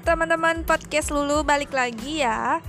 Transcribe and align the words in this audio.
teman-teman 0.00 0.64
podcast 0.64 1.12
Lulu 1.12 1.44
balik 1.44 1.76
lagi 1.76 2.24
ya. 2.24 2.64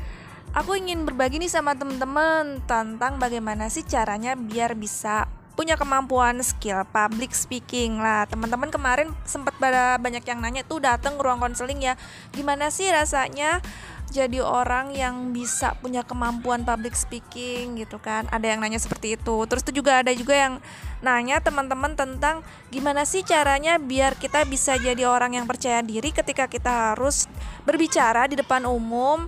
Aku 0.51 0.75
ingin 0.75 1.07
berbagi 1.07 1.39
nih 1.39 1.47
sama 1.47 1.71
teman-teman 1.79 2.59
tentang 2.67 3.15
bagaimana 3.23 3.71
sih 3.71 3.87
caranya 3.87 4.35
biar 4.35 4.75
bisa 4.75 5.31
punya 5.55 5.79
kemampuan 5.79 6.43
skill 6.43 6.83
public 6.91 7.31
speaking 7.31 8.03
lah. 8.03 8.27
Teman-teman 8.27 8.67
kemarin 8.67 9.15
sempat 9.23 9.55
banyak 9.63 10.23
yang 10.27 10.43
nanya 10.43 10.67
tuh 10.67 10.83
datang 10.83 11.15
ruang 11.15 11.39
konseling 11.39 11.79
ya. 11.79 11.95
Gimana 12.35 12.67
sih 12.67 12.91
rasanya 12.91 13.63
jadi 14.11 14.43
orang 14.43 14.91
yang 14.91 15.31
bisa 15.31 15.73
punya 15.79 16.03
kemampuan 16.03 16.67
public 16.67 16.91
speaking 16.93 17.79
gitu 17.79 17.97
kan. 17.97 18.27
Ada 18.27 18.53
yang 18.53 18.59
nanya 18.59 18.77
seperti 18.77 19.15
itu. 19.15 19.47
Terus 19.47 19.63
itu 19.63 19.79
juga 19.79 20.03
ada 20.03 20.11
juga 20.11 20.35
yang 20.35 20.53
nanya 20.99 21.39
teman-teman 21.39 21.95
tentang 21.95 22.43
gimana 22.69 23.07
sih 23.07 23.23
caranya 23.23 23.79
biar 23.79 24.19
kita 24.19 24.43
bisa 24.45 24.75
jadi 24.75 25.07
orang 25.07 25.39
yang 25.39 25.47
percaya 25.47 25.79
diri 25.79 26.11
ketika 26.11 26.51
kita 26.51 26.93
harus 26.93 27.25
berbicara 27.63 28.27
di 28.27 28.35
depan 28.35 28.67
umum 28.67 29.25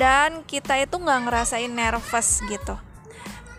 dan 0.00 0.42
kita 0.48 0.80
itu 0.80 0.96
nggak 0.96 1.20
ngerasain 1.28 1.70
nervous 1.70 2.40
gitu. 2.48 2.74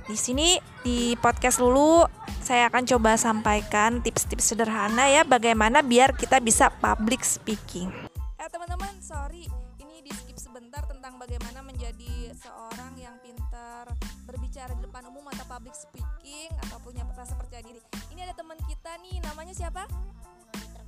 Di 0.09 0.17
sini 0.17 0.57
di 0.81 1.13
podcast 1.21 1.61
Lulu 1.61 2.09
saya 2.41 2.73
akan 2.73 2.83
coba 2.89 3.19
sampaikan 3.19 4.01
tips-tips 4.01 4.55
sederhana 4.55 5.05
ya 5.11 5.21
bagaimana 5.21 5.85
biar 5.85 6.17
kita 6.17 6.41
bisa 6.41 6.73
public 6.81 7.21
speaking. 7.21 7.93
Eh 8.39 8.47
teman-teman, 8.49 8.95
sorry 9.03 9.66
sebentar 10.77 10.93
tentang 10.93 11.17
bagaimana 11.17 11.59
menjadi 11.65 12.29
seorang 12.37 12.93
yang 13.01 13.17
pintar 13.25 13.89
berbicara 14.29 14.77
di 14.77 14.85
depan 14.85 15.09
umum 15.09 15.25
atau 15.33 15.41
public 15.49 15.73
speaking 15.73 16.53
atau 16.69 16.77
punya 16.85 17.01
rasa 17.17 17.33
percaya 17.33 17.65
diri. 17.65 17.81
Ini 18.13 18.29
ada 18.29 18.37
teman 18.37 18.61
kita 18.69 18.93
nih, 19.01 19.17
namanya 19.25 19.57
siapa? 19.57 19.89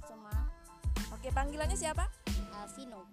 Semua. 0.06 0.46
Oke, 1.10 1.34
panggilannya 1.34 1.74
siapa? 1.74 2.06
Alvino. 2.54 3.10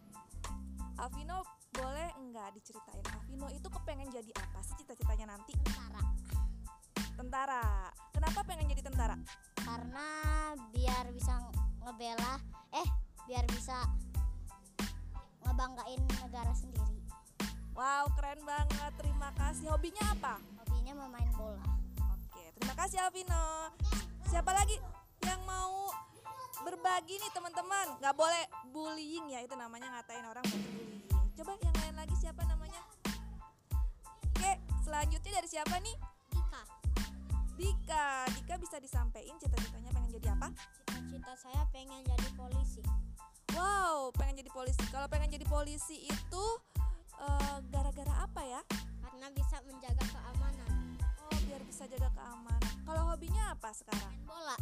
Alvino, 1.01 1.49
boleh 1.73 2.13
enggak 2.21 2.53
diceritain 2.61 3.05
Alvino 3.09 3.49
itu 3.49 3.69
kepengen 3.73 4.13
jadi 4.13 4.37
apa 4.37 4.61
sih 4.61 4.77
cita-citanya 4.77 5.33
nanti? 5.33 5.57
Tentara. 5.57 6.03
Tentara. 7.17 7.65
Kenapa 8.13 8.45
pengen 8.45 8.69
jadi 8.69 8.85
tentara? 8.85 9.17
Karena 9.65 10.09
biar 10.77 11.09
bisa 11.09 11.41
ngebela, 11.89 12.37
eh 12.77 12.89
biar 13.25 13.49
bisa 13.49 13.81
ngebanggain 15.57 16.05
negara 16.21 16.53
sendiri. 16.53 17.01
Wow, 17.73 18.13
keren 18.13 18.45
banget. 18.45 18.93
Terima 19.01 19.33
kasih. 19.41 19.73
Hobinya 19.73 20.05
apa? 20.13 20.37
Hobinya 20.61 20.93
memain 21.01 21.31
bola. 21.33 21.65
Oke, 22.13 22.53
terima 22.61 22.77
kasih 22.77 23.01
Alvino. 23.01 23.73
Siapa 24.29 24.53
lagi 24.53 24.77
yang 25.25 25.41
mau 25.49 25.89
berbagi 26.61 27.17
nih 27.17 27.33
teman-teman? 27.33 27.97
Gak 28.05 28.13
boleh 28.13 28.45
bullying 28.69 29.33
ya, 29.33 29.41
itu 29.41 29.57
namanya 29.57 29.97
ngatain 29.97 30.29
orang 30.29 30.45
berarti 30.45 30.69
bullying. 30.77 31.09
Coba 31.41 31.57
yang 31.65 31.77
lain 31.81 31.95
lagi 32.05 32.15
siapa 32.21 32.43
namanya? 32.45 32.83
Oke, 34.37 34.53
selanjutnya 34.85 35.41
dari 35.41 35.49
siapa 35.49 35.81
nih? 35.81 35.97
Dika. 36.37 36.63
Dika, 37.57 38.07
Dika 38.37 38.55
bisa 38.61 38.77
disampaikan 38.77 39.41
cita-citanya 39.41 39.89
pengen 39.89 40.21
jadi 40.21 40.37
apa? 40.37 40.53
Cita-cita 40.85 41.33
saya 41.41 41.65
pengen 41.73 42.05
jadi 42.05 42.29
polisi. 42.37 42.85
Wow, 43.57 44.13
pengen 44.13 44.45
jadi 44.45 44.53
polisi. 44.53 44.85
Kalau 44.93 45.09
pengen 45.09 45.33
jadi 45.33 45.47
polisi 45.49 46.05
itu 46.05 46.45
gara 47.17 47.57
eh, 47.57 47.59
gara-gara 47.73 48.15
apa 48.29 48.43
ya? 48.45 48.61
Karena 49.01 49.33
bisa 49.33 49.57
menjaga 49.65 50.05
keamanan. 50.05 51.01
Oh, 51.25 51.39
biar 51.49 51.63
bisa 51.65 51.89
jaga 51.89 52.13
keamanan. 52.13 52.73
Kalau 52.85 53.03
hobinya 53.09 53.57
apa 53.57 53.73
sekarang? 53.73 54.13
Main 54.13 54.29
bola. 54.29 54.57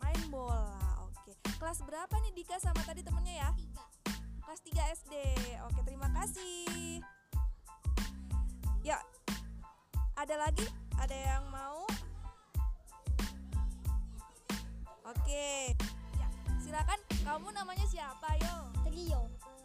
Main 0.00 0.22
bola. 0.32 0.80
Oke. 1.04 1.36
Kelas 1.60 1.84
berapa 1.84 2.14
nih 2.24 2.32
Dika 2.32 2.56
sama 2.56 2.80
tadi 2.88 3.04
temennya 3.04 3.34
ya? 3.36 3.50
Tiga. 3.52 3.84
Kelas 4.48 4.60
3 4.64 4.96
SD. 5.04 5.14
Oke, 5.68 5.80
terima 5.84 6.08
kasih. 6.16 7.04
Ya. 8.80 8.96
Ada 10.16 10.40
lagi? 10.40 10.64
Ada 10.96 11.12
yang 11.36 11.44
mau? 11.52 11.84
Oke. 15.04 15.76
Ya, 15.76 15.87
silakan 16.68 17.00
kamu 17.24 17.48
namanya 17.56 17.86
siapa 17.88 18.28
yo? 18.44 18.56
Trio. 18.84 19.20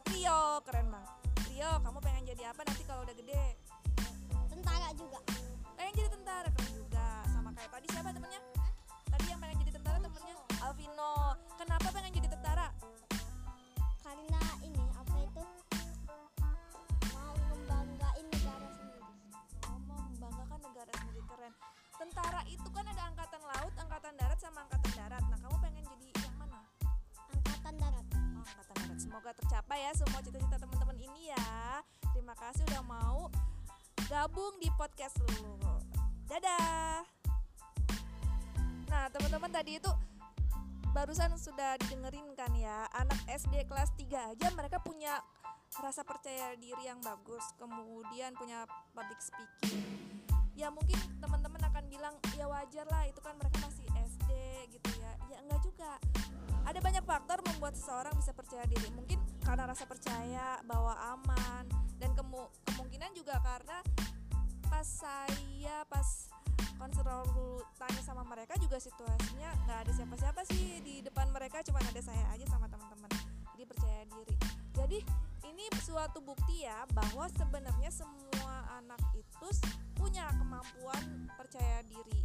Trio, 0.07 0.39
keren 0.63 0.87
banget. 0.87 1.11
Trio, 1.43 1.71
kamu 1.83 1.99
pengen 1.99 2.23
jadi 2.31 2.43
apa 2.47 2.63
nanti 2.63 2.83
kalau 2.87 3.03
udah 3.03 3.11
gede? 3.11 3.43
Tentara 4.47 4.87
juga. 4.95 5.19
Pengen 5.75 5.93
jadi 5.99 6.09
tentara 6.15 6.47
keren 6.47 6.71
juga. 6.79 7.07
Sama 7.27 7.51
kayak 7.51 7.75
tadi 7.75 7.87
siapa 7.91 8.07
temennya? 8.15 8.41
Tadi 9.11 9.25
yang 9.27 9.39
pengen 9.43 9.57
Tercapai 29.37 29.85
ya 29.85 29.91
semua 29.97 30.19
cita-cita 30.21 30.57
teman-teman 30.61 30.97
ini 31.01 31.33
ya. 31.33 31.81
Terima 32.13 32.37
kasih 32.37 32.63
udah 32.69 32.83
mau 32.85 33.29
gabung 34.09 34.53
di 34.61 34.69
podcast 34.77 35.17
lu. 35.25 35.57
Dadah. 36.29 37.01
Nah, 38.93 39.05
teman-teman 39.09 39.49
tadi 39.49 39.81
itu 39.81 39.89
barusan 40.93 41.33
sudah 41.41 41.75
didengerin 41.81 42.37
kan 42.37 42.53
ya. 42.53 42.85
Anak 42.93 43.17
SD 43.25 43.65
kelas 43.65 43.89
3 43.97 44.37
aja 44.37 44.47
mereka 44.53 44.77
punya 44.77 45.17
rasa 45.81 46.05
percaya 46.05 46.53
diri 46.53 46.85
yang 46.85 47.01
bagus, 47.01 47.41
kemudian 47.57 48.37
punya 48.37 48.69
public 48.93 49.17
speaking. 49.17 49.81
Ya 50.53 50.69
mungkin 50.69 50.95
teman-teman 51.17 51.65
akan 51.65 51.83
bilang 51.89 52.13
ya 52.37 52.45
wajar 52.45 52.85
lah 52.93 53.09
itu 53.09 53.17
kan 53.25 53.33
mereka 53.41 53.57
masih 53.65 53.89
SD 53.89 54.29
gitu 54.77 54.89
ya. 55.01 55.11
Ya 55.33 55.37
enggak 55.41 55.65
juga 55.65 55.97
ada 56.63 56.77
banyak 56.77 57.03
faktor 57.03 57.41
membuat 57.41 57.73
seseorang 57.73 58.13
bisa 58.13 58.29
percaya 58.37 58.63
diri. 58.69 58.93
Mungkin 58.93 59.17
karena 59.43 59.69
rasa 59.69 59.83
percaya 59.85 60.59
bahwa 60.65 60.95
aman. 61.15 61.67
Dan 61.99 62.15
kemu 62.15 62.49
kemungkinan 62.71 63.11
juga 63.15 63.39
karena 63.43 63.79
pas 64.67 64.87
saya 64.87 65.85
pas 65.87 66.27
konser 66.75 67.05
dulu 67.05 67.63
tanya 67.79 68.01
sama 68.03 68.27
mereka 68.27 68.57
juga 68.59 68.75
situasinya 68.75 69.55
nggak 69.63 69.79
ada 69.87 69.91
siapa-siapa 69.93 70.41
sih 70.51 70.83
di 70.83 70.99
depan 70.99 71.31
mereka 71.31 71.63
cuma 71.63 71.79
ada 71.79 72.01
saya 72.03 72.25
aja 72.33 72.43
sama 72.49 72.67
teman-teman. 72.67 73.11
Jadi 73.53 73.63
percaya 73.63 74.01
diri. 74.09 74.35
Jadi 74.73 74.99
ini 75.47 75.65
suatu 75.79 76.19
bukti 76.19 76.65
ya 76.65 76.83
bahwa 76.91 77.29
sebenarnya 77.31 77.93
semua 77.93 78.67
anak 78.81 78.99
itu 79.13 79.47
punya 79.95 80.27
kemampuan 80.35 81.29
percaya 81.37 81.85
diri. 81.85 82.19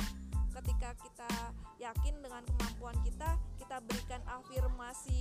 Ketika 0.50 0.90
kita 0.98 1.30
yakin 1.78 2.18
dengan 2.18 2.42
kemampuan 2.42 2.96
kita 3.06 3.38
kita 3.62 3.78
berikan 3.84 4.18
afirmasi 4.26 5.20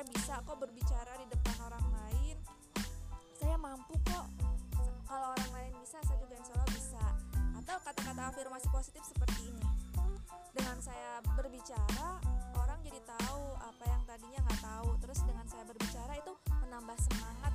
saya 0.00 0.16
bisa 0.16 0.40
kok 0.48 0.56
berbicara 0.56 1.12
di 1.20 1.28
depan 1.28 1.56
orang 1.60 1.86
lain. 1.92 2.36
Saya 3.36 3.52
mampu 3.60 3.92
kok. 4.08 4.32
Kalau 5.04 5.28
orang 5.36 5.50
lain 5.52 5.76
bisa 5.76 6.00
saya 6.00 6.16
juga 6.24 6.40
insya 6.40 6.56
Allah 6.56 6.72
bisa. 6.72 7.04
Atau 7.60 7.76
kata-kata 7.84 8.32
afirmasi 8.32 8.64
positif 8.72 9.04
seperti 9.04 9.52
ini. 9.52 9.68
Dengan 10.56 10.80
saya 10.80 11.20
berbicara 11.36 12.16
orang 12.56 12.80
jadi 12.80 12.96
tahu 13.04 13.44
apa 13.60 13.84
yang 13.92 14.00
tadinya 14.08 14.40
nggak 14.40 14.60
tahu. 14.64 14.88
Terus 15.04 15.20
dengan 15.28 15.44
saya 15.52 15.68
berbicara 15.68 16.12
itu 16.16 16.32
menambah 16.48 16.96
semangat 17.04 17.52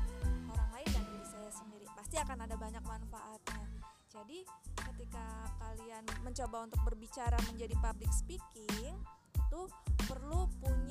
orang 0.53 0.69
lain 0.69 0.89
dan 0.93 1.01
diri 1.01 1.25
saya 1.25 1.49
sendiri. 1.49 1.89
Pasti 1.97 2.21
akan 2.21 2.45
ada 2.45 2.53
banyak 2.61 2.83
manfaatnya. 2.85 3.65
Jadi 4.13 4.45
ketika 4.93 5.49
kalian 5.65 6.05
mencoba 6.21 6.69
untuk 6.69 6.93
berbicara 6.93 7.41
menjadi 7.49 7.73
public 7.81 8.13
speaking 8.13 8.93
itu 9.33 9.61
perlu 10.05 10.44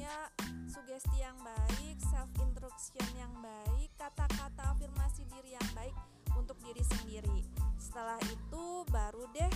punya 0.04 0.28
sugesti 0.68 1.16
yang 1.16 1.32
baik, 1.40 1.96
self 2.12 2.28
instruction 2.36 3.08
yang 3.16 3.32
baik, 3.40 3.88
kata-kata 3.96 4.76
afirmasi 4.76 5.24
diri 5.32 5.56
yang 5.56 5.68
baik 5.72 5.96
untuk 6.36 6.60
diri 6.60 6.84
sendiri. 6.84 7.40
Setelah 7.80 8.20
itu 8.28 8.84
baru 8.92 9.24
deh 9.32 9.48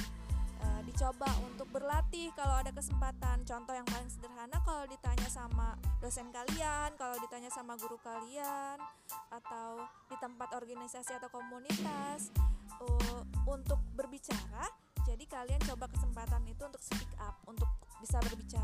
e, 0.64 0.66
dicoba 0.88 1.28
untuk 1.44 1.68
berlatih 1.68 2.32
kalau 2.32 2.64
ada 2.64 2.72
kesempatan. 2.72 3.44
Contoh 3.44 3.76
yang 3.76 3.84
paling 3.92 4.08
sederhana 4.08 4.56
kalau 4.64 4.88
ditanya 4.88 5.28
sama 5.28 5.76
dosen 6.00 6.32
kalian, 6.32 6.96
kalau 6.96 7.20
ditanya 7.20 7.52
sama 7.52 7.76
guru 7.76 8.00
kalian 8.00 8.80
atau 9.28 9.84
di 10.08 10.16
tempat 10.16 10.48
organisasi 10.56 11.12
atau 11.12 11.28
komunitas 11.28 12.32
uh, 12.80 13.20
untuk 13.44 13.84
berbicara. 13.92 14.64
Jadi 15.04 15.28
kalian 15.28 15.60
coba 15.68 15.92
kesempatan 15.92 16.40
itu 16.48 16.64
untuk 16.64 16.80
speak 16.80 17.12
up, 17.20 17.36
untuk 17.44 17.68
bisa 18.00 18.16
berbicara. 18.24 18.57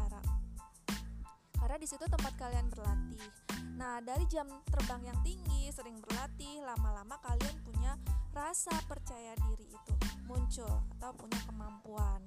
Karena 1.74 1.90
di 1.90 1.90
situ 1.90 2.06
tempat 2.06 2.38
kalian 2.38 2.70
berlatih. 2.70 3.26
Nah, 3.74 3.98
dari 3.98 4.22
jam 4.30 4.46
terbang 4.70 5.10
yang 5.10 5.18
tinggi, 5.26 5.74
sering 5.74 5.98
berlatih, 6.06 6.62
lama-lama 6.62 7.18
kalian 7.18 7.50
punya 7.66 7.98
rasa 8.30 8.70
percaya 8.86 9.34
diri 9.42 9.66
itu 9.66 9.94
muncul 10.30 10.70
atau 10.94 11.10
punya 11.18 11.34
kemampuan. 11.42 12.22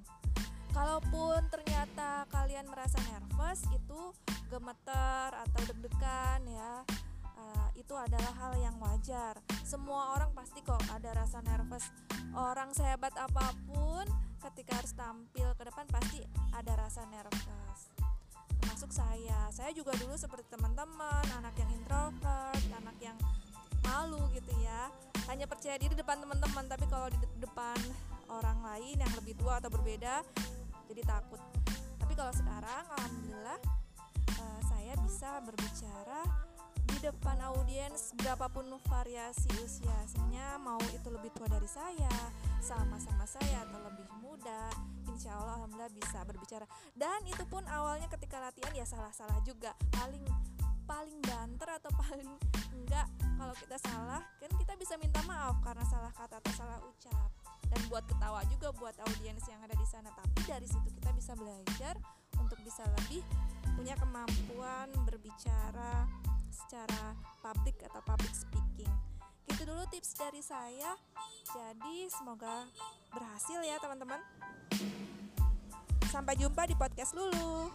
kalaupun 0.76 1.48
ternyata 1.48 2.28
kalian 2.28 2.68
merasa 2.68 3.00
nervous 3.08 3.64
itu 3.72 4.12
gemeter 4.52 5.32
atau 5.32 5.60
deg-degan 5.64 6.44
ya 6.44 6.84
uh, 7.24 7.68
itu 7.72 7.96
adalah 7.96 8.36
hal 8.36 8.52
yang 8.60 8.76
wajar 8.76 9.40
semua 9.64 10.12
orang 10.12 10.28
pasti 10.36 10.60
kok 10.60 10.76
ada 10.92 11.16
rasa 11.16 11.40
nervous 11.40 11.88
orang 12.36 12.68
sehebat 12.76 13.16
apa 13.16 13.56
pun 13.64 14.04
ketika 14.44 14.76
harus 14.76 14.92
tampil 14.92 15.56
ke 15.56 15.66
depan 15.66 15.88
pasti 15.88 16.20
ada 16.52 16.76
rasa 16.76 17.08
nervous 17.08 17.97
termasuk 18.78 18.94
saya. 18.94 19.50
Saya 19.50 19.74
juga 19.74 19.90
dulu 19.98 20.14
seperti 20.14 20.54
teman-teman 20.54 21.26
anak 21.42 21.50
yang 21.58 21.66
introvert 21.74 22.62
anak 22.78 22.94
yang 23.02 23.18
malu 23.82 24.22
gitu 24.30 24.54
ya. 24.62 24.86
Hanya 25.26 25.50
percaya 25.50 25.74
diri 25.82 25.98
depan 25.98 26.22
teman-teman 26.22 26.62
tapi 26.70 26.86
kalau 26.86 27.10
di 27.10 27.18
depan 27.42 27.74
orang 28.30 28.54
lain 28.62 29.02
yang 29.02 29.10
lebih 29.18 29.34
tua 29.34 29.58
atau 29.58 29.66
berbeda 29.66 30.22
jadi 30.86 31.02
takut. 31.10 31.42
Tapi 31.98 32.14
kalau 32.14 32.30
sekarang 32.30 32.86
alhamdulillah 33.02 33.58
uh, 34.46 34.60
saya 34.70 34.94
bisa 35.02 35.42
berbicara 35.42 36.22
di 36.78 37.02
depan 37.02 37.34
audiens 37.50 38.14
berapapun 38.14 38.70
variasi 38.86 39.50
usianya 39.58 40.54
mau 40.62 40.78
itu 40.94 41.10
lebih 41.10 41.34
tua 41.34 41.50
dari 41.50 41.66
saya 41.66 42.14
sama-sama 42.58 43.24
saya 43.24 43.64
atau 43.66 43.78
lebih 43.82 44.06
muda 44.18 44.70
insya 45.18 45.34
Allah 45.34 45.58
alhamdulillah 45.58 45.90
bisa 45.98 46.22
berbicara. 46.22 46.66
Dan 46.94 47.26
itu 47.26 47.42
pun 47.50 47.66
awalnya 47.66 48.06
ketika 48.06 48.38
latihan 48.38 48.70
ya 48.70 48.86
salah-salah 48.86 49.42
juga. 49.42 49.74
Paling 49.90 50.22
paling 50.86 51.18
banter 51.20 51.68
atau 51.68 51.90
paling 52.00 52.30
enggak 52.72 53.04
kalau 53.36 53.52
kita 53.58 53.76
salah 53.82 54.24
kan 54.40 54.50
kita 54.56 54.72
bisa 54.80 54.96
minta 54.96 55.20
maaf 55.28 55.60
karena 55.60 55.84
salah 55.84 56.14
kata 56.14 56.38
atau 56.38 56.52
salah 56.54 56.78
ucap. 56.86 57.30
Dan 57.68 57.80
buat 57.92 58.06
ketawa 58.08 58.40
juga 58.48 58.72
buat 58.78 58.96
audiens 59.10 59.44
yang 59.50 59.60
ada 59.60 59.74
di 59.74 59.86
sana. 59.90 60.08
Tapi 60.14 60.40
dari 60.46 60.64
situ 60.70 60.88
kita 60.94 61.10
bisa 61.12 61.34
belajar 61.34 61.98
untuk 62.38 62.56
bisa 62.62 62.86
lebih 63.02 63.20
punya 63.74 63.98
kemampuan 63.98 64.88
berbicara 65.02 66.06
secara 66.48 67.14
public 67.42 67.78
atau 67.86 68.00
public 68.06 68.34
speaking 68.34 68.90
gitu 69.58 69.74
dulu 69.74 69.82
tips 69.90 70.14
dari 70.14 70.38
saya. 70.38 70.94
Jadi 71.50 72.06
semoga 72.14 72.62
berhasil 73.10 73.58
ya 73.66 73.74
teman-teman. 73.82 74.22
Sampai 76.14 76.38
jumpa 76.38 76.62
di 76.70 76.78
podcast 76.78 77.18
lulu 77.18 77.66